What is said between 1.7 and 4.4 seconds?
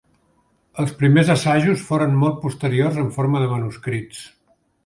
foren molt posteriors, en forma de manuscrits.